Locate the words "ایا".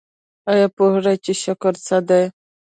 0.51-0.67